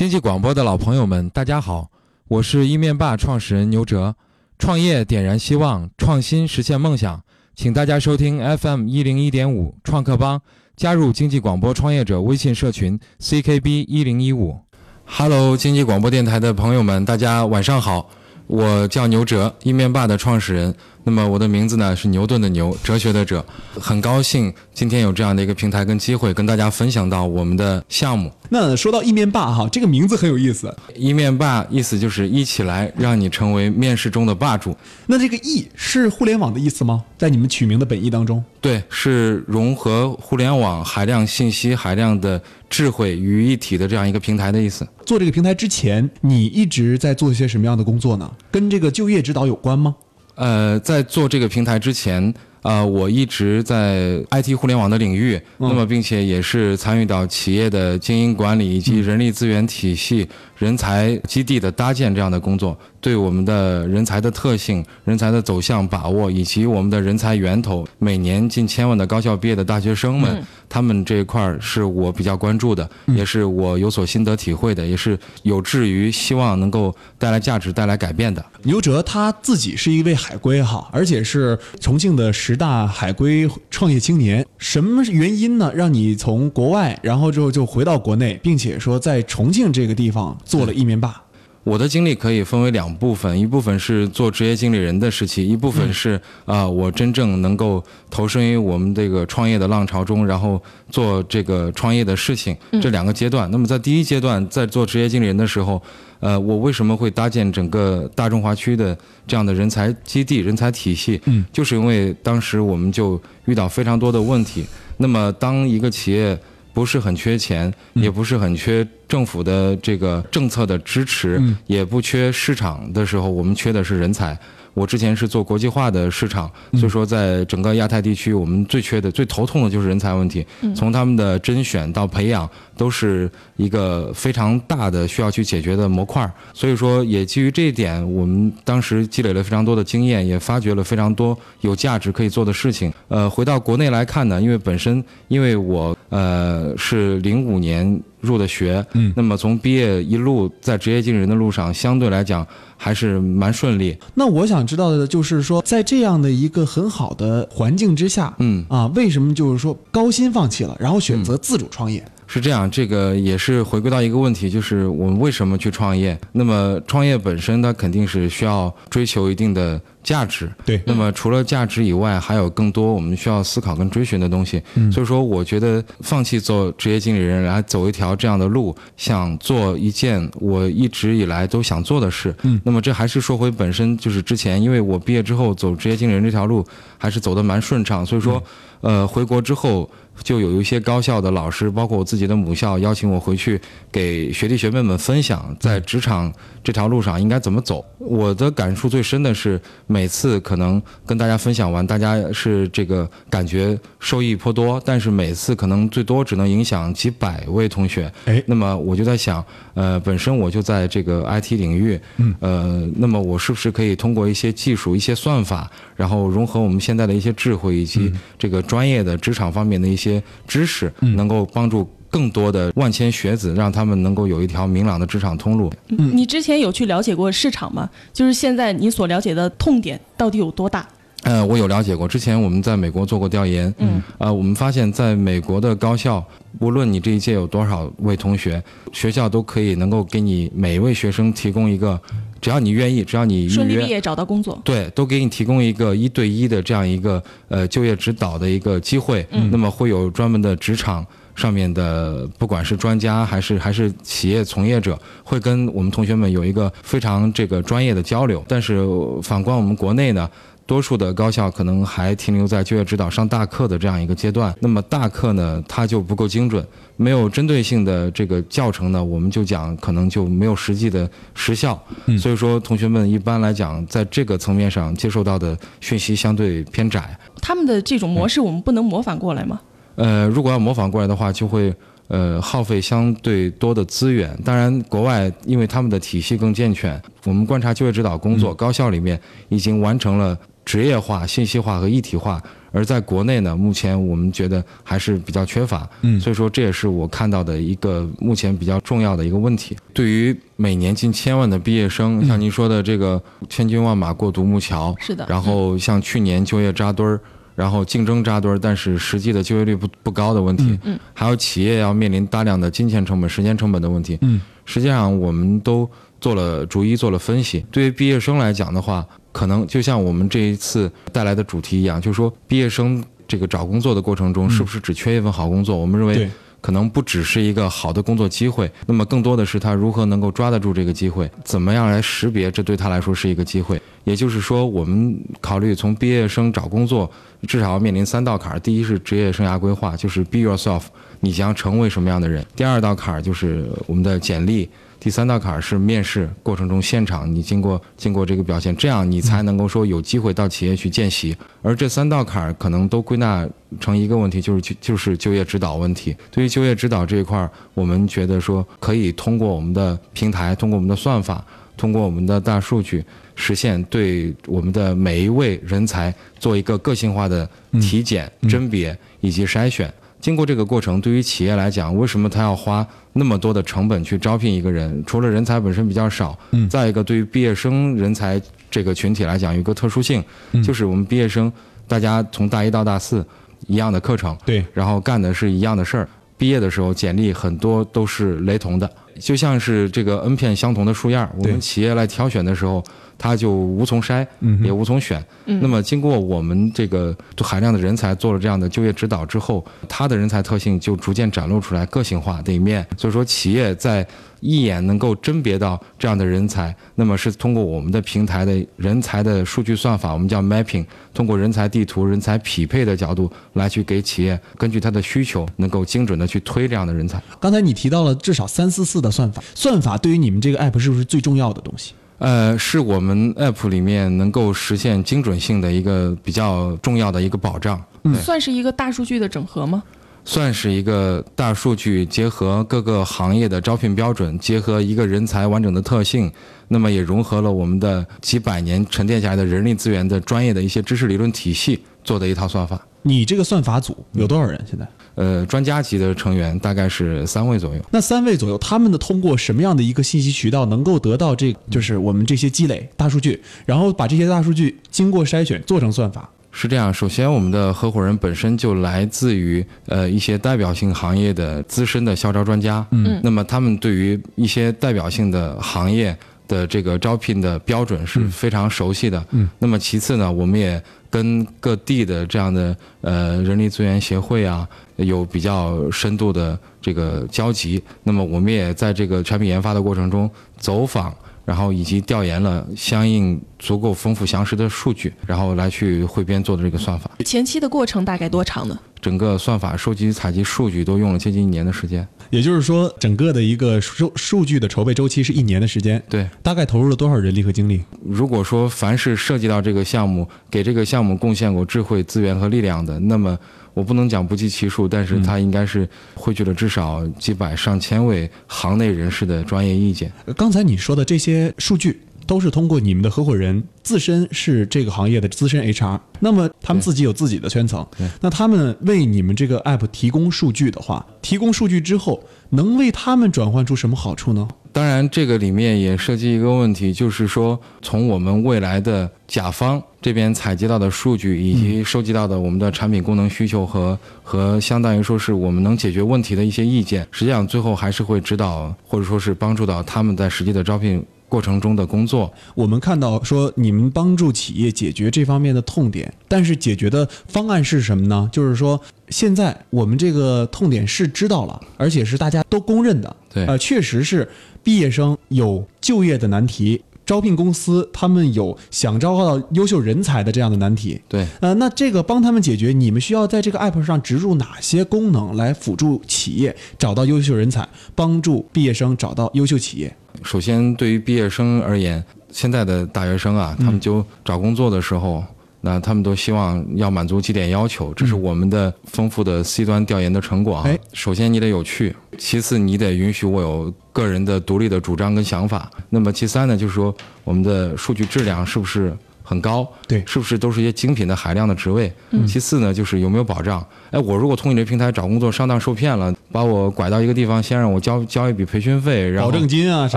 [0.00, 1.90] 经济广播的老朋友们，大家好，
[2.26, 4.16] 我是一面霸创始人牛哲。
[4.58, 7.22] 创业点燃希望，创新实现梦想，
[7.54, 10.40] 请大家收听 FM 一零一点五创客帮，
[10.74, 14.58] 加入经济广播创业者微信社群 CKB 一零一五。
[15.04, 18.08] Hello，经济广播电台的朋友们，大家晚上好，
[18.46, 20.74] 我叫牛哲，一面霸的创始人。
[21.04, 23.44] 那么我的名字呢是牛顿的牛，哲学的哲，
[23.80, 28.30] 很高兴今天有这样的一个平台跟机会，跟大家分享到我们的项目。
[28.48, 30.74] 那说到意面霸哈，这个名字很有意思。
[30.94, 34.76] 意面霸意思就是一起来让你成为面试中的霸主。
[35.06, 37.02] 那这个“意”是互联网的意思吗？
[37.16, 38.42] 在你们取名的本意当中？
[38.60, 44.86] 对，是融合互联网海量信息、海量的智慧于一体的这样一个平台的意思。
[45.06, 48.30] 做这个平台之前，你一直在做一些什么样的工作呢？
[48.50, 49.94] 跟这个就业指导有关吗？
[50.40, 52.32] 呃，在做这个平台之前，
[52.62, 60.28] 呃，我一直在 IT 互联网的领域，那么并且也是参与到企业的经营管理以及人力资源体系、
[60.58, 62.76] 人才基地的搭建这样的工作。
[63.02, 78.44] 对我们的人才的特性、人才的走向把握，以及我们的人才源头，每年近千万的高校毕业的大学生们，他们这一块儿是我比较关注的，也是我有所心得体会的，也是有志于希望能够带来价值、带来改变的。
[78.64, 84.44] 牛哲他自己是一位海归哈，而且是重庆的十大海归创业青年。
[84.58, 85.70] 什么原因呢？
[85.72, 91.22] 让你从国外，然后之后就回到国内，并且说在重庆这个地方做了一面霸？
[91.62, 103.50] 我的经历可以分为两部分，一部分是做职业经理人的时期，一部分是啊，我真正能够投身于我们这个创业的浪潮中，然后做这个创业的事情，这两个阶段。
[103.50, 105.80] 那么在第一阶段，在做职业经理人的时候，
[106.20, 111.20] 呃，我为什么会搭建整个大中华区的这样的人才基地、人才体系？
[111.26, 114.64] 嗯，就是因为当时我们就遇到非常多的问题。
[114.96, 116.38] 那么当一个企业
[116.72, 124.38] 不是很缺钱，也不是很缺政府的这个政策的支持，也不缺市场的时候，我们缺的是人才。
[124.74, 130.46] 我之前是做国际化的市场，所以说在整个亚太地区，我们最缺的、最头痛的就是人才问题。
[130.74, 136.30] 从他们的甄选到培养，都是一个非常大的需要去解决的模块。
[136.54, 142.92] 所以说，也基于这一点，我们当时积累了非常多的经验，也发掘了非常多有价值可以做的事情。
[143.08, 152.46] 呃，回到国内来看呢，因为本身因为我呃是零五年入的学，嗯，那么从毕业一路在职业经理人的路上，相对来讲。
[152.82, 153.94] 还是蛮顺利。
[154.14, 162.02] 那我想知道的就是说，在这样的一个很好的环境之下，嗯啊，为什么就是说高薪放弃了，然后选择自主创业？
[162.32, 166.16] 是这样，这个也是回归到一个问题，就是我们为什么去创业？
[166.30, 170.80] 那么创业本身它肯定是需要追求一定的价值，对。
[170.86, 174.62] 那么除了价值以外，还有更多我们需要思考跟追寻的东西。
[174.92, 182.32] 所以说，我觉得放弃做职业经理人，来走一条这样的路，想做一件我一直以来都想做的事。
[182.42, 182.60] 嗯。
[182.64, 186.64] 那么这还是说回本身，就是之前，因为我毕业之后走职业经理人这条路
[186.96, 188.40] 还是走得蛮顺畅，所以说，
[188.82, 189.90] 呃，回国之后。
[190.22, 193.58] 就有一些高校的老师，包括我自己的母校，邀请我回去
[193.90, 196.30] 给学弟学妹们分享在职场
[196.62, 197.82] 这条路上应该怎么走。
[197.98, 208.12] 我的感触最深的是，每次可能跟大家分享完，大家是这个感觉受益颇多，但是每次可能最多只能影响几百位同学。
[208.26, 209.42] 哎，那么我就在想，
[209.72, 219.99] 呃，本身我就在这个 IT 领域，嗯，呃，那么我是不是可以通过一些技术、一些算法，然后融合我们现在的一些智慧以及这个专业的职场方面的一些。
[220.00, 225.70] 些知识能够帮助更多的万千学子，让他们能够有一条明朗的职场通路。
[225.88, 227.88] 嗯，你之前有去了解过市场吗？
[228.12, 230.88] 就是现在你所了解的痛点到底有多大？
[231.22, 232.08] 呃，我有了解过。
[232.08, 236.24] 之前我们在美国做过调研，嗯，呃，我们发现在美国的高校，
[236.60, 242.00] 无论你这一届有多少位同学，学校都可以能够给你每一位学生提供一个。
[242.40, 249.26] 只要你愿意，只要你顺利毕业找到工作，对，都给你提供一个一对一的这样一个呃就业指导的一个机会。
[249.30, 251.06] 嗯，那么会有专门的职场
[251.36, 258.42] 上面的，不管是专家还是还是企业从业者，会跟我们同学们有一个非常这个专业的交流。
[258.48, 258.82] 但是
[259.22, 260.26] 反观我们国内呢？
[260.70, 266.64] 多数的高校可能还停留在就业指导上大课的这样一个阶段，那么大课呢，它就不够精准，
[266.96, 271.76] 没有针对性的这个教程呢，我们就讲可能就没有实际的实效。
[272.16, 277.18] 所以说，同学们一般来讲，在这个层面上接受到的讯息相对偏窄。
[277.42, 279.60] 他们的这种模式，我们不能模仿过来吗？
[279.96, 281.74] 呃，如果要模仿过来的话，就会
[282.06, 284.38] 呃耗费相对多的资源。
[284.44, 290.38] 当然，国外因为他们的体系更健全，我们观察就业指导工作，高校里面已经完成了。
[290.70, 292.40] 职业化、信息化和一体化。
[292.72, 299.76] 而在国内呢，目前我们觉得还是比较缺乏，嗯所以说这也是我看到的一个目前比较重要的一个问题。
[299.92, 307.18] 对于每年近千万的毕业生，像您说的这个千军万马过独木桥，是的然后像去年就业扎堆儿。
[307.56, 315.90] 然后竞争扎堆儿，但是实际的就业率不不高的问题，嗯还有企业要面临大量的金钱成本、时间成本的问题，嗯，实际上我们都
[316.20, 317.64] 做了逐一做了分析。
[317.70, 325.76] 对于毕业生来讲的话，可能就像我们这一次带来的主题一样，就是说毕业生这个找工作的过程中，是不是只缺一份好工作？
[325.76, 326.30] 我们认为。
[326.62, 333.80] 可能不只是一个好的工作机会，那么更多的是他如何能够抓得住这个机会，怎么样来识别这对他来说是一个机会。
[334.04, 337.10] 也就是说，我们考虑从毕业生找工作，
[337.48, 340.82] 至少要面临三道坎儿：第一是职业生涯规划，就是 be yourself，
[341.20, 344.68] 你将成为什么样的人；第二道坎儿就是我们的简历。
[345.00, 351.34] 第三道坎儿是面试过程中现场，你经过经过这个表现，这样你才能够说有机会到企业去见习。
[351.62, 353.48] 而这三道坎儿可能都归纳
[353.80, 356.14] 成一个问题，就是就就是就业指导问题。
[356.30, 361.42] 对于就业指导这一块儿，我们觉得说可以通过我们的平台，通过我们的算法，
[361.78, 363.02] 通过我们的大数据，
[363.34, 367.48] 实现对我们的每一位人才做一个个性化的
[367.80, 369.90] 体检、甄别以及筛选。
[370.20, 375.02] 经过这个过程，对于企业来讲，为什么他要花那么多的成本去招聘一个人？
[375.06, 378.40] 除了人才本身比较少，嗯再一个对于毕业生人才
[378.70, 380.22] 这个群体来讲，有一个特殊性，
[380.52, 381.50] 嗯就是我们毕业生
[381.88, 383.26] 大家从大一到大四
[383.66, 386.08] 一样的课程，对，然后干的是一样的事儿。
[386.36, 391.30] 毕业的时候，简历很多都是雷同的，就像是这个 N 片相同的树叶儿。
[391.38, 392.82] 我们企业来挑选的时候，
[393.18, 395.24] 它就无从筛，嗯也无从选。
[395.44, 402.86] 那么经过我们这个海量的人才做了这样的就业指导之后，它的人才特性就逐渐展露出来个性化的一面。
[402.96, 404.06] 所以说，企业在
[404.40, 410.84] 一眼能够甄别到这样的人才，那么是通过我们的平台的人才的数据算法，我们叫 mapping，
[411.14, 417.22] 通过人才地图、人才匹配的角度来去给企业根据它的需求，能够精准的去推这样的人才。
[417.38, 421.94] 刚才你提到了至少三四四的算法，算法对于你们这个 app 是不是最重要的东西？
[422.18, 427.82] 呃，是我们 app 里面能够实现精准性的一个比较重要的一个保障。
[428.04, 429.82] 嗯算是一个大数据的整合吗？
[430.24, 436.30] 算是一个大数据结合各个行业的招聘标准，结合一个人才完整的特性，
[436.68, 442.80] 那么也融合了我们的几百年沉淀下来的人力资源的专业的一些知识理论体系做的一套算法。
[443.02, 444.86] 你这个算法组有多少人现在？
[445.14, 447.80] 呃，专家级的成员大概是三位左右。
[447.90, 456.30] 那三位左右，他们的通过什么样的一个信息渠道能够得到这，就是我们这些积累大数据，然后把这些大数据经过筛选做成算法？
[456.52, 466.16] 是这样，首先我们的合伙人本身就来自于呃一些代表性行业的资深的校招专家，嗯，那么他们对于一些代表性的行业
[466.48, 481.14] 的这个招聘的标准是非常熟悉的，嗯，那么其次呢，我们也跟各地的这样的呃人力资源协会啊有比较深度的这个交集，那么我们也在这个产品研发的过程中走访。
[481.50, 487.10] 然后以及调研了相应足够丰富详实的数据，然后来去汇编做的这个算法。
[487.24, 488.78] 前期的过程大概多长呢？
[489.00, 492.06] 整个算法收集、采集数据都用了接近一年的时间。
[492.30, 496.00] 也就是说，整个的一个数数据的筹备周期是一年的时间。
[496.08, 497.82] 对，大概投入了多少人力和精力？
[498.04, 503.36] 如果说凡是涉及到这个项目，给这个项目贡献过智慧、资源和力量的，那么
[503.74, 510.12] 我不能讲不计其数，但是它应该是汇聚了至少几百上千位行内人士的专业意见。
[510.26, 512.00] 呃刚才你说的这些数据。
[512.26, 517.84] 都是通过你们的合伙人自身是这个行业的资深 HR，那么他们自己有自己的圈层，
[518.20, 524.46] 那他们为你们这个 app 提供数据的话，提供数据之后，能为他们转换出什么好处呢？
[524.72, 542.30] 当然，这个里面也涉及一个问题，就是说，从我们未来的甲方这边采集到的数据，以及收集到的我们的产品功能需求和和相当于说是我们能解决问题的一些意见，实际上最后还是会指导或者说是帮助到他们在实际的招聘过程中的工作。
[542.54, 548.28] 我们看到说你们帮助企业解决这方面的痛点，但是解决的方案是什么呢？
[548.30, 553.16] 就是说，现在我们这个痛点是知道了，而且是大家都公认的。
[553.32, 554.28] 对呃，确实是
[554.62, 561.00] 毕业生有就业的难题，招聘公司他们有想招到优秀人才的这样的难题。
[561.08, 569.96] 对，呃，那这个帮他们解决，你们需要在这个 app 上植入哪些功能来辅助企业找到优秀人才，帮助毕业生找到优秀企业？
[570.22, 575.24] 首先对于毕业生而言，现在的大学生啊，他们就找工作的时候。
[575.62, 580.78] 那他们都希望要满足几点要求，这是我们的丰富的 C 端调研的成果啊哎。
[580.94, 585.70] 首先你得有趣，其次你得允许我有个人的独立的主张跟想法。
[585.90, 588.96] 那么其三呢，就是说我们的数据质量是不是
[589.30, 591.92] 很高，对是不是都是一些精品的海量的职位？
[592.26, 593.64] 其次呢，就是有没有保障？
[593.92, 599.96] 哎，我如果通过你这平台找工作上当受骗了，把我拐到一个地方，先让我交交一笔培训费，然后保证金啊什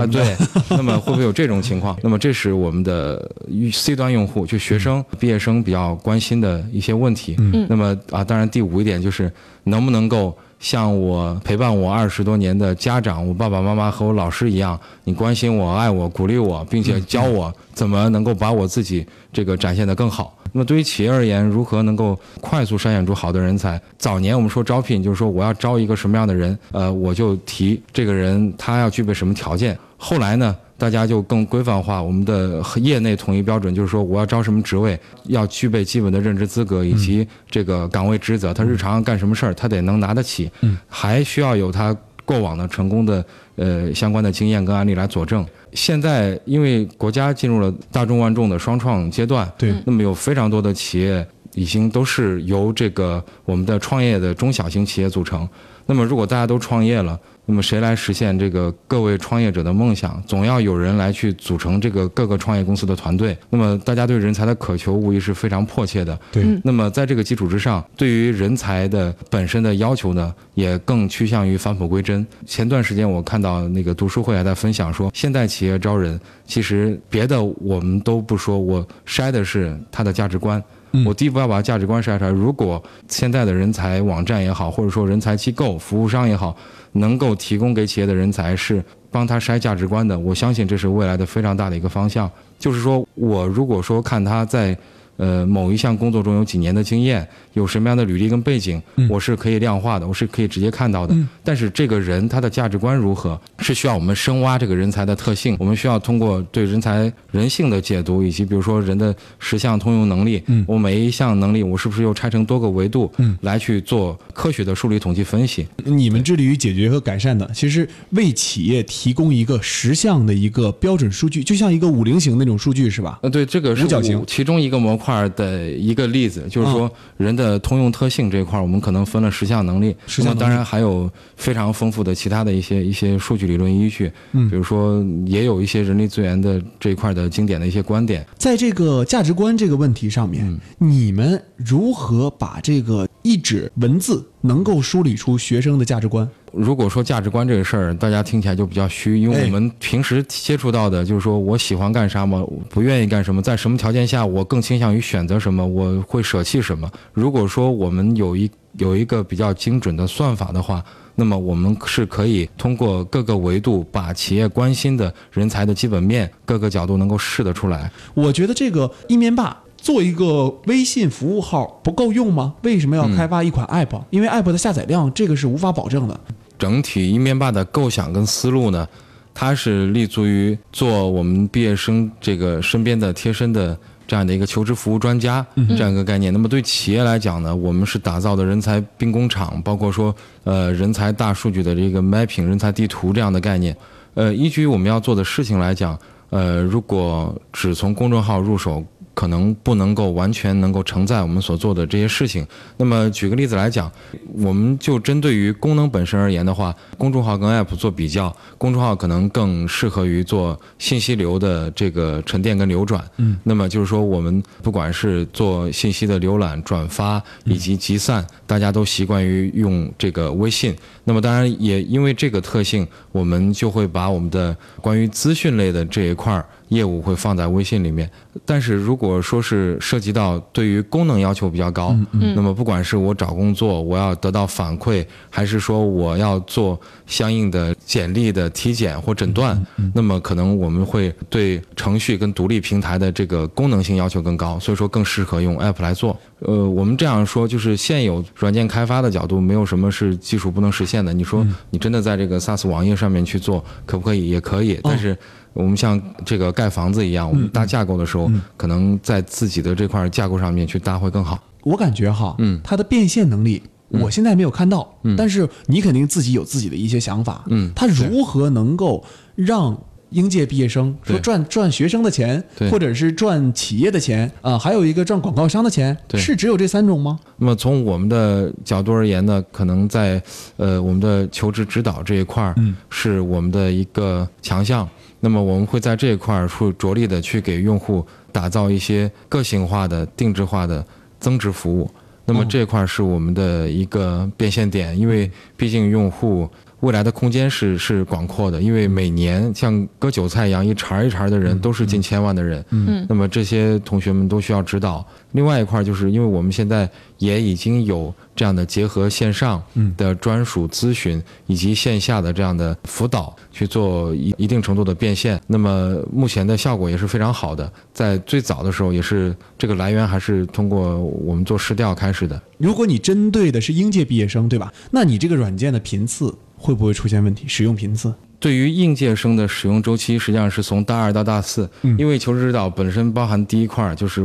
[0.00, 0.24] 啊，么的。
[0.24, 0.36] 对，
[0.76, 1.98] 那么会不会有这种情况？
[2.04, 3.28] 那么这是我们的
[3.72, 7.34] C 端用户，就学生、毕业生比较关心的一些问题。
[7.40, 9.32] 嗯那么啊，当然第五一点就是
[9.64, 20.34] 能不能够像我陪伴我二十多年的家长，我爸爸妈妈和我老师一样，你关心我、爱我、鼓励我，并且教我怎么能够把我自己这个展现得更好。
[20.52, 23.78] 那么对于企业而言，如何能够快速筛选出好的人才？
[23.98, 29.78] 早年我们说招聘，就是说我要招一个什么样的人，呃，我就提这个人他要具备什么条件。
[29.98, 40.50] 后来呢，大家就更规范化，我们的业内统一标准就是说，我要招什么职位，要具备基本的任职资格以及这个岗位职责，他日常干什么事儿，他得能拿得起，
[40.86, 43.24] 还需要有他过往的成功的
[43.56, 45.42] 呃相关的经验跟案例来佐证。
[45.72, 55.48] 现在因为国家进入了大众万众的双创阶段，对那么有非常多的企业已经都是由这个我们的创业的中小型企业组成。
[55.86, 60.22] 那么如果大家都创业了，那么谁来实现这个各位创业者的梦想？
[60.26, 63.36] 总要有人来去组成这个各个创业公司的团队。
[63.50, 66.18] 那么大家对人才的渴求无疑是非常迫切的。
[66.32, 72.26] 对嗯那么在这个基础之上，对于人才的本身的要求呢，也更趋向于返璞归真。
[72.46, 80.62] 前段时间我看到那个读书会还在分享说，现代企业招人，其实别的我们都不说，我筛的是他的价值观。
[81.04, 82.30] 我第一步要把价值观筛出来。
[82.30, 86.56] 如果现在的人才网站也好，或者说人才机构、服务商也好，
[86.92, 92.30] 能够提供给企业的人才是帮他筛价值观的，我相信这是未来的非常大的一个方向。
[92.58, 94.76] 就是说我如果说看他在
[95.16, 101.14] 呃某一项工作中有几年的经验，有什么样的履历跟背景，我是可以量化的，我是可以直接看到的。
[101.42, 113.10] 但是这个人他的价值观如何，是需要我们深挖这个人才的特性，我们需要通过对人才人性的解读，以及比如说人的十项通用能力，我每一项能力我是不是又拆成多个维度，
[113.42, 115.66] 来去做科学的数理统计分析。
[115.84, 123.18] 你们致力于解决和改善的，其实为企业提供一个十项的一个标准数据，就像一个五菱形那种数据是吧？
[123.22, 129.94] 呃，对，这个是五角形其中一个模块的一个例子，就是说人的通用特性这一块，我们可能分了十项能力。
[130.06, 138.26] 十项当然还有非常丰富的其他的一些一些数据理论依据，嗯，比如说也有一些人力资源的这一块的经典的一些观点。
[138.38, 146.28] 在这个价值观这个问题上面，你们如何把这个一纸文字能够梳理出学生的价值观？
[146.52, 156.88] 如果说价值观这个事儿，大家听起来就比较虚，因为哎我们平时接触到的就是说我喜欢干啥嘛，我不愿意干什么，在什么条件下我更倾向于选择什么，我会舍弃什么。
[157.14, 167.90] 如果说我们有一有一个比较精准的算法的话，那么我们是可以通过各个维度，把企业关心的人才的基本面各个角度能够试得出来。
[168.12, 172.54] 我觉得这个一面霸做一个微信服务号不够用吗？
[172.62, 176.18] 为什么要开发一款 app？、因为 app 的下载量这个是无法保证的。
[176.58, 178.88] 整体一面霸的构想跟思路呢，
[179.34, 186.32] 它是立足于做我们毕业生这个身边的贴身的这样的一个求职服务专家这样一个概念。
[186.32, 193.76] 那么对企业来讲呢，我们是打造的人才兵工厂，包括说呃人才大数据的这个 mapping 人才地图这样的概念。
[194.14, 195.98] 呃，依据我们要做的事情来讲，
[196.30, 198.82] 呃，如果只从公众号入手。
[199.14, 202.46] 可能不能够完全能够承载我们所做的这些事情。
[202.76, 203.90] 那么举个例子来讲，
[204.34, 213.02] 我们就针对于功能本身而言的话，公众号跟 App 做比较，公众号可能更适合于做信息流的这个沉淀跟流转。
[213.18, 220.74] 嗯，那么就是说，我们不管是做信息的浏览、转发以及集散，大家都习惯于用这个微信。
[221.04, 226.44] 那么当然也因为这个特性，我们就会把我们的关于资讯类的这一块儿。
[226.74, 228.10] 业务会放在微信里面，
[228.44, 231.96] 但是如果说是涉及到对于功能要求比较高，
[232.34, 239.64] 那么不管是我找工作我要得到反馈，还是说我要做相应的简历的体检或诊断，
[239.94, 246.18] 那么可能我们会对程序跟独立平台的这个功能性要求更高，所以说更适合用 App 来做。
[246.40, 251.12] 呃，我们这样说就是现有软件开发的角度，没有什么是技术不能实现的。
[251.12, 254.28] 你说你真的在这个 SaaS 网页上面去做，可不可以？
[254.28, 255.16] 也可以，但是。
[255.54, 261.42] 我们像这个盖房子一样，我们搭架构的时候，可能在自己的这块架构上面去搭会更好。
[261.62, 262.60] 我感觉哈，嗯。
[262.62, 269.02] 它的变现能力，我现在没有看到，但是你肯定自己有自己的一些想法，嗯它如何能够
[269.36, 269.80] 让
[270.10, 272.68] 应届毕业生说赚赚学生的钱，对。
[272.70, 276.20] 或者是赚企业的钱啊、还有一个赚广告商的钱，对。
[276.20, 277.18] 是只有这三种吗？
[277.38, 280.20] 那么从我们的角度而言呢，可能在
[280.56, 282.76] 呃我们的求职指导这一块儿，嗯。
[282.90, 284.88] 是我们的一个强项。
[285.20, 290.84] 那么我们会在这一块儿会着力的去给用户打造一些个性化的、定制化的
[291.18, 291.90] 增值服务。
[292.26, 296.48] 那么这块儿是我们的一个变现点，因为毕竟用户
[296.84, 305.04] 未来的空间是是广阔的，因为每年像割韭菜一样一茬儿一茬儿的人都是近千万的人，嗯那么这些同学们都需要指导。
[305.32, 306.88] 另外一块儿就是因为我们现在
[307.18, 309.60] 也已经有这样的结合线上
[309.96, 315.40] 的专属咨询以及线下的这样的辅导，去做一一定程度的变现。
[315.46, 322.40] 那么目前的效果也是非常好的，在最早的时候也是这个来源还是通过我们做试调开始的。
[322.58, 324.72] 如果你针对的是应届毕业生，对吧？
[324.90, 326.32] 那你这个软件的频次
[326.64, 327.44] 会不会出现问题？
[327.46, 328.14] 使用频次？
[328.40, 331.68] 对于应届生的使用周期，实际上是从大二到大四，
[331.98, 334.22] 因为求职指导本身包含第一块儿就是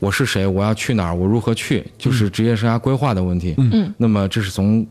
[0.00, 3.54] 我是谁，我要去哪儿，我如何去，就是职业生涯规划的问题。
[3.58, 4.84] 嗯，那么这是从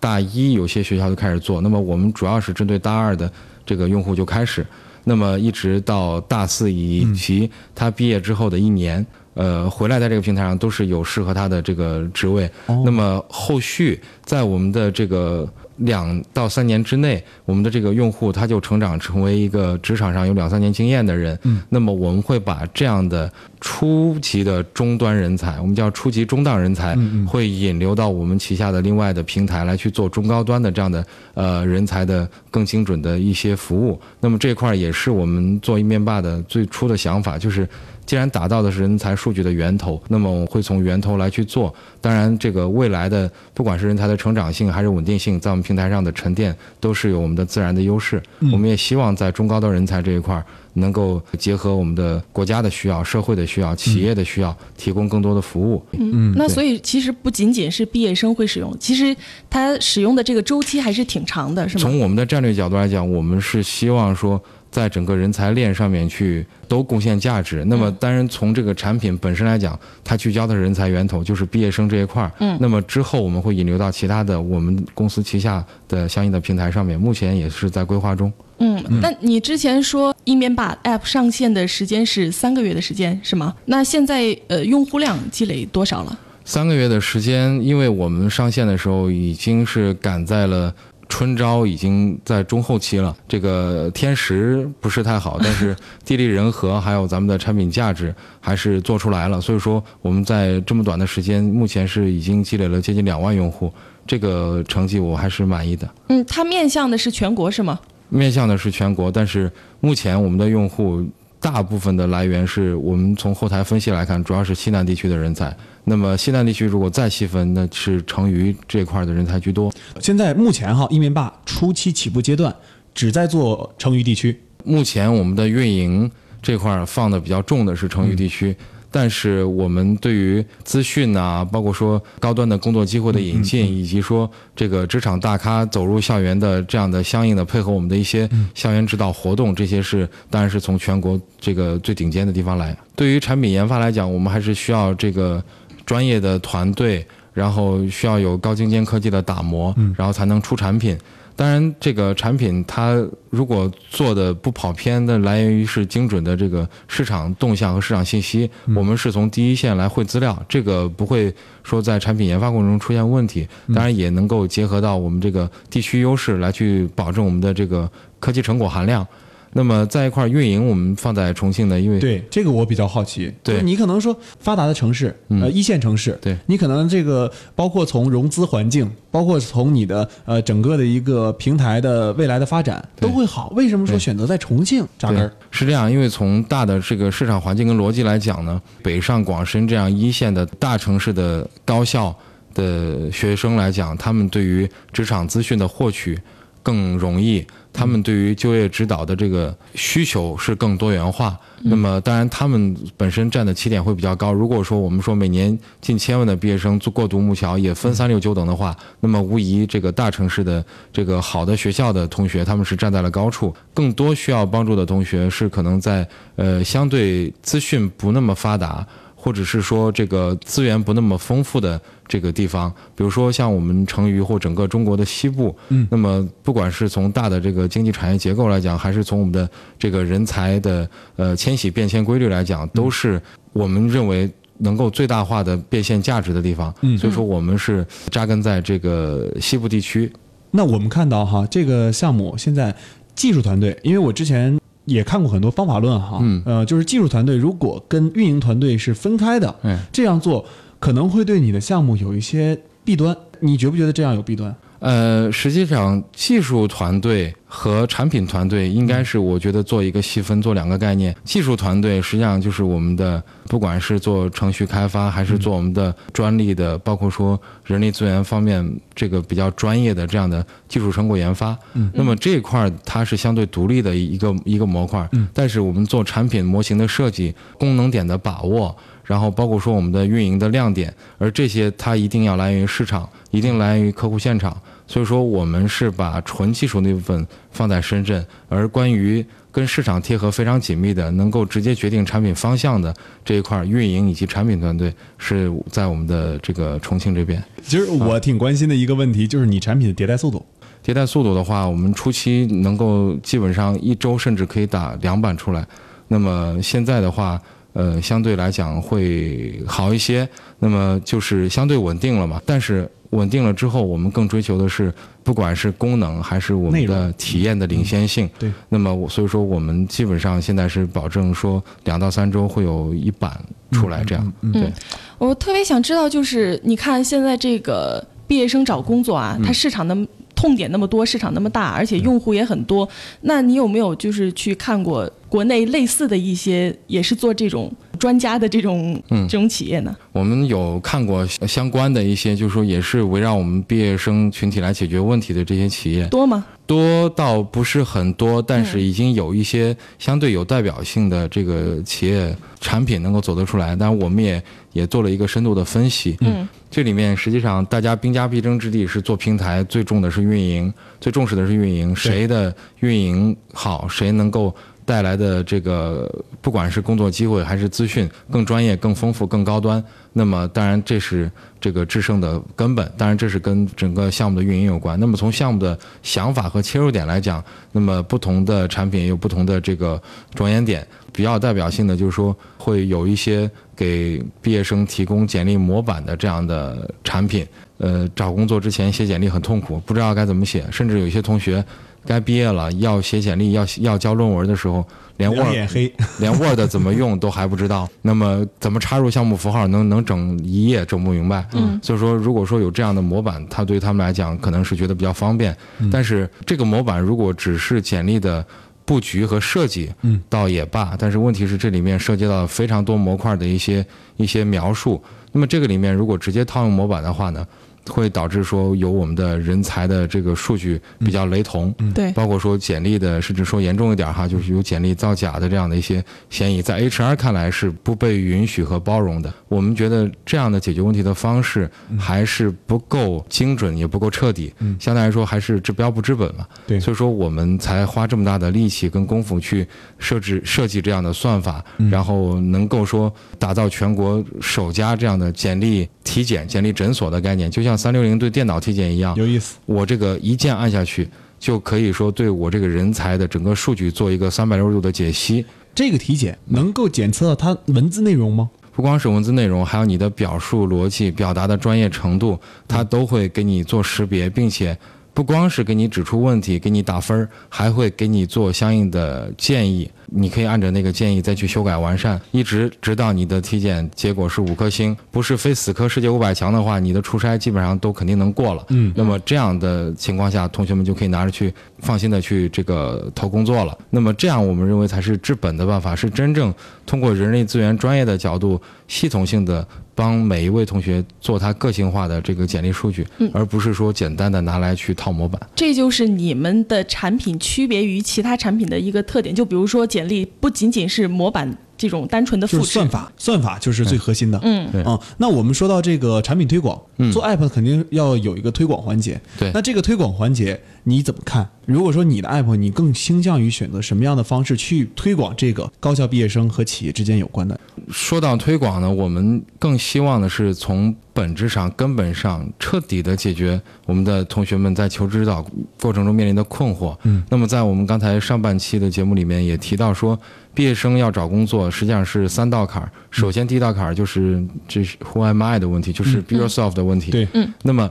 [0.00, 3.30] 大一有些学校就开始做，那么我们主要是针对大二的
[3.64, 4.66] 这个用户就开始，
[5.04, 9.06] 那么一直到大四以及他毕业之后的一年。
[9.34, 12.50] 呃，回来在这个平台上都是有适合他的这个职位，
[12.84, 21.38] 那么后续在我们的这个两到三年之内，我们的这个用户他就成长成为一个职场上有两三年经验的人。
[21.42, 34.00] 嗯，那么我们会把这样的初级的终端人才，我们叫初级中档人才，会引流到我们旗下的另外的平台来去做中高端的这样的呃人才的更精准的一些服务。
[34.20, 37.68] 那么这块儿也是我们做一面霸的最初的想法，就是。
[38.04, 41.72] 既然打造的是人才数据的源头，那么我会从源头来去做。
[42.00, 48.22] 当然，这个未来的不管是人才的成长性还是稳定性，在我们平台上的沉淀都是有我们的自然的优势。
[48.52, 50.44] 我们也希望在中高端人才这一块儿，
[50.74, 55.82] 能够结合我们的国家的需要、社会的需要、企业的需要，提供更多的服务。
[55.92, 59.16] 嗯，那所以其实不仅仅是毕业生会使用，其实
[59.48, 61.82] 它使用的这个周期还是挺长的，是吗？
[61.82, 64.42] 从我们的战略角度来讲，我们是希望说。
[64.72, 67.62] 在整个人才链上面去都贡献价值。
[67.66, 72.32] 那么，当然从这个产品本身来讲，它聚焦的人才源头就是毕业生这一块儿。
[72.40, 72.56] 嗯。
[72.58, 78.32] 那么之后我们会引流到其他的我们公司旗下的相应的平台上面，目前也是在规划中。
[78.58, 83.54] 嗯，那你之前说一面把 App 上线的时间是三个月的时间是吗？
[83.66, 86.18] 那现在呃用户量积累多少了？
[86.44, 90.74] 三个月的时间，因为我们上线的时候已经是赶在了。
[91.12, 99.38] 春招已经在中后期了，这个天时不是太好，但是地利人和还有咱们的产品价值还是做出来了。
[99.38, 103.70] 所以说我们在这么短的时间，目前是已经积累了接近两万用户，
[104.06, 105.86] 这个成绩我还是满意的。
[106.08, 107.78] 嗯，它面向的是全国是吗？
[108.08, 111.06] 面向的是全国，但是目前我们的用户
[111.42, 115.54] 大部分的来源是我们从后台分析来看，主要是西南地区的人才。
[115.82, 119.72] 那么西南地区如果再细分，那是成渝这块的人才居多。
[119.98, 122.54] 现在目前哈，一面霸初期起步阶段，
[122.94, 124.40] 只在做成渝地区。
[124.64, 126.08] 目前我们的运营
[126.40, 128.56] 这块放的比较重的是成渝地区，
[128.92, 142.76] 但是我们对于资讯啊，包括说高端的工作机会的引进，以及说这个职场大咖走入校园的这样的相应的配合我们的一些校园指导活动，这些是当然是从全国这个最顶尖的地方来。
[142.94, 145.42] 对于产品研发来讲，我们还是需要这个。
[145.84, 150.96] 专业的团队，然后需要有高精尖科技的打磨，然后才能出产品。
[151.42, 158.48] 当然，这个产品它如果做的不跑偏，的来源于是精准的这个市场动向和市场信息。
[158.76, 163.44] 我们是从第一线来汇资料，这个不会说在产品研发过程中出现问题。
[163.74, 169.04] 当然，也能够结合到我们这个地区优势来去保证我们的这个科技成果含量。
[169.54, 173.32] 那么在一块运营，我们放在重庆的，因为对这个我比较好奇。
[173.42, 183.52] 对你可能说发达的城市，呃，一线城市，对你可能这个包括从融资环境，包括从你的呃整个的一个平台的未来的发展都会好。
[183.54, 185.30] 为什么说选择在重庆扎根？
[185.50, 192.16] 是这样，因为从大的这个市场环境跟逻辑来讲呢，北上广深这样一线的大城市的高校
[192.54, 196.18] 的学生来讲，他们对于职场资讯的获取
[196.62, 197.46] 更容易。
[197.72, 204.32] 他们对于就业指导的这个需求是更多元化，那么当然他们本身占的起点会比较高。
[204.32, 213.54] 如果说我们说每年近千万的毕业生做过独木桥，也分三六九等的话，那么无疑这个大城市的这个好的学校的同学，他们是站在了高处。
[213.72, 216.06] 更多需要帮助的同学是可能在
[216.36, 218.86] 呃相对资讯不那么发达。
[219.24, 236.74] 或者是说这个资源不那么丰富的这个地方，比如说像我们成渝或整个中国的西部，嗯，那么不管是从大的这个经济产业结构来讲，还是从我们的这个人才的呃迁徙变迁规律来讲，都是我们认为能够最大化的变现价值的地方。
[236.80, 240.12] 嗯，所以说我们是扎根在这个西部地区。
[240.50, 242.74] 那我们看到哈，这个项目现在
[243.14, 244.58] 技术团队，因为我之前。
[244.84, 250.44] 也看过很多方法论哈，嗯呃，就是技术团队如果跟运营团队是分开的，嗯这样做
[250.80, 253.16] 可能会对你的项目有一些弊端。
[253.40, 254.54] 你觉不觉得这样有弊端？
[254.82, 261.14] 呃，实际上技术团队和产品团队应该是我觉得做一个细分，做两个概念。
[261.22, 271.56] 技术团队实际上就是我们的，不管是做程序开发，还是做我们的专利的，包括说人力资源方面这个比较专业的这样的技术成果研发。
[271.74, 275.08] 嗯，那么这一块儿它是相对独立的一个一个模块。
[275.12, 278.76] 嗯，但是我们做产品模型的设计、功能点的把握。
[279.04, 284.56] 然后包括说我们的运营的亮点，而这些它一定要来源于市场，一定来源于客户现场。
[284.92, 297.42] 所以说我们是把纯技术那部分放在深圳，而关于跟市场贴合非常紧密的，能够直接决定产品方向的这一块，运营以及产品团队是在我们的这个重庆这边。
[297.62, 300.44] 其实我挺关心的一个问题就是你产品的迭代速度。
[300.84, 305.66] 迭代速度的话，我们初期能够基本上一周甚至可以打两版出来，
[306.08, 307.40] 那么现在的话。
[307.74, 310.28] 呃，相对来讲会好一些，
[310.58, 312.38] 那么就是相对稳定了嘛。
[312.44, 318.28] 但是稳定了之后，我们更追求的是，不管是功能还是我们的体验的领先性。
[318.38, 318.52] 对。
[318.68, 324.32] 那么我所以说，我们基本上现在是保证说两到三周会有一版出来，这样。
[324.42, 324.52] 嗯。
[324.52, 324.70] 对。
[325.16, 329.96] 我特别想知道，就是你看现在这个毕业生找工作啊，它市场的。
[330.34, 332.88] 痛点那么多，市场那么大，而且用户也很多。
[333.20, 339.96] 那你有没有就是去看过国内类似的一些，也是做这种专家的这种嗯这种企业呢？
[340.12, 346.44] 我们有看过相关的一些，就是说也是围绕我们毕业生群体来解决问题的这些企业，多吗？
[346.66, 353.74] 多倒不是很多，但是已经有一些相对有代表性的这个企业产品能够走得出来。
[353.74, 354.42] 当然，我们也
[354.74, 356.14] 也做了一个深度的分析。
[356.20, 356.46] 嗯。
[356.70, 361.94] 这里面实际上大家兵家必争之地是做平台，最重的是运营，最重视的是运营。
[361.94, 364.54] 谁的运营好，谁能够
[364.92, 366.06] 带来的这个
[366.42, 372.92] 不管是工作机会还是资讯更专业、更丰富、更高端，那么当然这是这个制胜的根本。
[372.98, 375.00] 当然这是跟整个项目的运营有关。
[375.00, 379.98] 那么从项目的想法和切入点来讲，那么不同的产品有不同的这个
[380.34, 380.86] 着眼点。
[381.10, 383.50] 比较代表性的就是说会有一些。
[383.74, 387.44] 给毕业生提供简历模板的这样的产品，
[387.78, 391.64] 呃，找工作之前写简历很痛苦，不知道该怎么写，甚至有一些同学
[392.06, 394.84] 该毕业了要写简历要要交论文的时候，
[395.16, 401.46] 连 Word 连 Word 怎么用 都还不知道，那么怎么插入项目符号能能整一页整不明白。
[401.52, 405.56] 嗯，所以说如果说有这样的模板，他对他们来讲可能是觉得比较方便，
[405.90, 408.44] 但是这个模板如果只是简历的。
[408.84, 413.86] 布局和设计，嗯，倒也罢，但是问题是这里面涉及到非常多模块的一些
[414.16, 415.00] 一些描述。
[415.30, 417.46] 那么这个里面如果直接套用模板的话呢？
[417.88, 429.32] 会导致说有我们的人才的这个数据比较雷同，对，包括说简历的，甚至说严重一点哈，就是有简历造假的这样的一些嫌疑，在 HR 看来是不被允许和包容的。
[429.48, 431.68] 我们觉得这样的解决问题的方式
[431.98, 436.46] 还是不够精准，也不够彻底，相对来说还是治标不治本嘛。
[436.68, 439.66] 对，所以说我们才花这么大的力气跟功夫去
[439.98, 447.71] 设置设计这样的算法，然后能够说打造全国首家这样的简历体检、简历诊所的概念，就像。
[447.72, 451.08] 像三六零对电脑体检一样有意思，我这个一键按下去，
[451.38, 455.42] 就可以说对我这个人才的整个数据做一个三百六十度的解析。
[455.74, 458.50] 这个体检能够检测到它文字内容吗？
[458.72, 464.76] 不光是文字内容，还有你的表述逻辑、表达的专业程度，它都会给你做识别，并且。
[465.14, 469.90] 不光是给你指出问题，给你打分儿，还会给你做相应的建议。
[470.14, 478.64] 你可以按照那个建议再去修改完善，一直直到你的体检结果是五颗星，不是非死磕世界五百强的话，你的出差基本上都肯定能过了。
[478.68, 483.76] 嗯，那么这样的情况下，同学们就可以拿着去放心的去这个投工作了。
[483.88, 486.52] 那么这样，我们认为才是治本的办法，是真正
[486.84, 489.66] 通过人力资源专业的角度，系统性的。
[489.94, 495.40] 帮每一位同学做他个性化的这个简历数据，而不是说简单的拿来去套模板。
[495.54, 499.34] 这就是你们的产品区别于其他产品的一个特点。
[499.34, 501.56] 就比如说，简历不仅仅是模板。
[501.74, 504.38] 这种单纯的复制算法，算法就是最核心的。
[504.44, 504.96] 嗯，对啊。
[505.16, 506.80] 那我们说到这个产品推广，
[507.12, 509.20] 做 app 肯定要有一个推广环节。
[509.36, 511.50] 对，那这个推广环节你怎么看？
[511.66, 517.58] 如果说你的 app，你更倾向于选择什么样的方式去推广这个高校毕业生和企业之间有关的？
[517.90, 525.44] 说到推广呢，我们更希望的是从本质上、根本上彻底的解决我们的同学们在求职指导
[525.80, 526.96] 过程中面临的困惑。
[527.04, 530.18] 嗯，那么在我们刚才上半期的节目里面也提到说。
[530.54, 532.92] 毕业生要找工作，实际上是三道坎儿。
[533.10, 537.10] 首先，第一道坎儿就是这是 Who am I 的问题，就是 Be yourself 的问题。
[537.10, 537.50] 对，嗯。
[537.62, 537.90] 那么，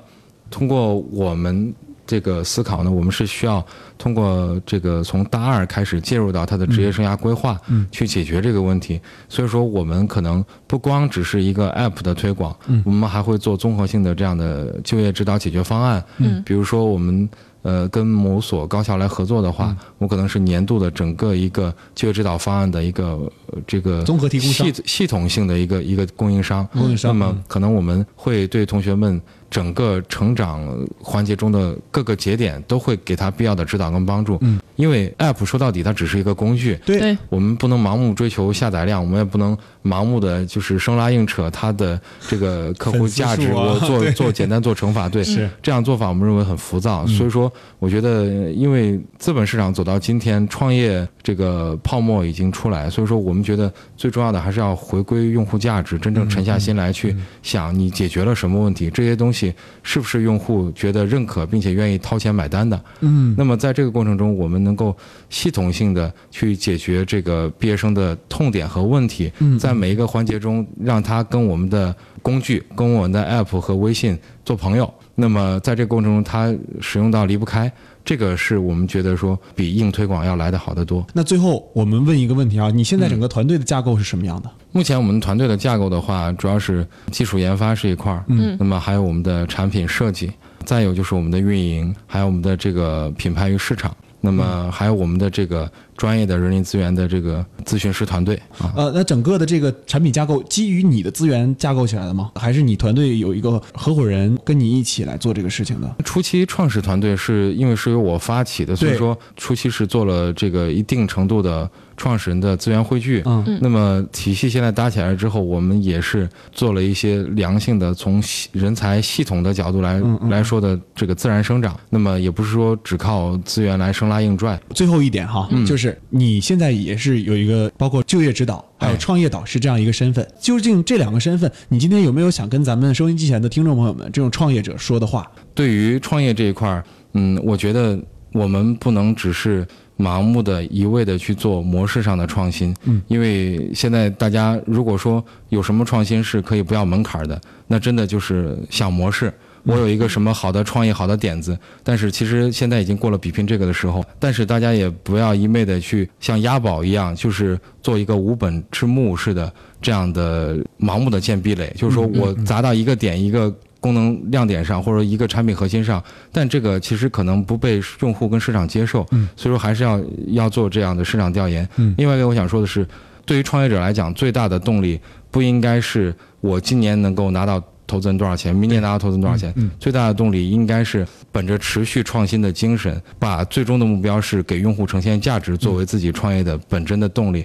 [0.51, 1.73] 通过我们
[2.11, 3.65] 这个思考呢，我们是需要
[3.97, 8.99] 通过这个从大二开始介入到他的职业生涯规划，嗯去解决这个问题。
[9.29, 16.03] 所以说，我们可能不光只是一个 App 的推广，嗯我们还会做综合性的这样的就业指导解决方案。
[16.17, 17.29] 嗯比如说我们。
[17.63, 26.67] 呃，跟某所高校来合作的嗯话，我可能是年度的整个一个就业指导方案的一个、呃这个综合提供商系系统性的一个一个供应商。
[26.73, 30.65] 供应商那么可能我们会对同学们整个成长
[30.99, 34.37] 环节中的各个节点都会给他必要的指导跟帮助。
[34.41, 47.05] 嗯，因为 App 说到底它只是一个工具，对对，我们不能盲目追求下载量，我们也不能盲目的就是生拉硬扯它的这个客户价值，我做 做简单做乘法，对，是这样做法我们认为很浮躁。
[47.05, 62.81] 所以说，我觉得因为资本市场走到今天，创业这个泡沫已经出来，所以说我们觉得最重要的还是要回归用户价值，真正沉下心来去想你解决了什么问题，这些东西是不是用户觉得认可并且愿意掏钱买单的。
[63.01, 64.95] 嗯那么在这个过程中，我们能够
[65.29, 74.91] 系统性的去解决这个毕业生的痛点和问题，嗯在每一个环节中，让他跟我们的工具、跟我们的 App 和微信做朋友。
[75.15, 77.71] 那么在这个过程中，他使用到离不开，
[78.03, 81.05] 这个是我们觉得说比硬推广要来的好得多。
[81.13, 84.49] 那最后我们问一个问题啊，你现在整个团队的架构是什么样的？
[84.71, 90.31] 目前我们团队的架构的话，主要是技术研发是一块儿，嗯那么还有我们的产品设计，
[90.63, 98.73] 再有就是我们的运营，还有我们的这个品牌与市场，那么还有我们的这个专业的人力资源的这个咨询师团队啊。
[98.75, 102.31] 呃，那整个的这个产品架构基于你的资源架构起来的吗？
[102.35, 105.95] 还是你团队有一个合伙人跟你一起来做这个事情的？
[106.03, 113.21] 初期创始团队是因为是由我发起的，所以说初期是做了这个一定程度的创始人的资源汇聚。
[113.25, 121.77] 嗯那么体系现在搭起来之后，我们也是做了一些良性的从系人才系统的角度来嗯嗯来说的这个自然生长。
[121.89, 124.59] 那么也不是说只靠资源来生拉硬拽。
[124.73, 135.31] 最后一点哈，就是你现在也是有一个包括就业指导还有哎创业导师这样一个身份，究竟这两个身份，你今天有没有想跟咱们收音机前的听众朋友们这种创业者说的话？
[135.53, 137.97] 对于创业这一块儿，嗯，我觉得
[138.33, 139.65] 我们不能只是
[139.97, 149.31] 盲目的一味的去做模式上的创新，嗯，因为现在大家如果说有什么创新是可以不要门槛的，那真的就是想模式。
[149.63, 154.03] 我有一个什么好的创意、好的点子，但是其实现在已经过了比拼这个的时候。
[154.19, 161.73] 但是大家也不要一昧的去像押宝一样，就是做一个无本之木似的这样的盲目的建壁垒。
[161.75, 169.05] 就是说我砸到一个点、一个功能亮点上，或者一个产品核心上，但这个其实可能不被用户跟市场接受。
[169.11, 171.67] 嗯，所以说还是要要做这样的市场调研。
[171.77, 172.87] 嗯另外一个我想说的是，
[173.25, 179.51] 对于创业者来讲，最大的动力不应该是我今年能够拿到投资人多少钱，明年拿到投资人多少钱。
[179.57, 187.39] 嗯最大的动力应该是本着持续创新的精神，把最终的目标是给用户呈现价值作为自己创业的本真的动力。